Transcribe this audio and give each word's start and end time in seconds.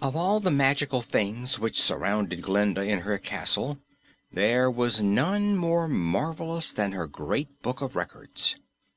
Of 0.00 0.14
all 0.14 0.38
the 0.38 0.52
magical 0.52 1.02
things 1.02 1.58
which 1.58 1.82
surrounded 1.82 2.40
Glinda 2.40 2.82
in 2.82 3.00
her 3.00 3.18
castle, 3.18 3.78
there 4.30 4.70
was 4.70 5.02
none 5.02 5.56
more 5.56 5.88
marvelous 5.88 6.72
than 6.72 6.92
her 6.92 7.08
Great 7.08 7.62
Book 7.62 7.80
of 7.80 7.96
Records. 7.96 8.54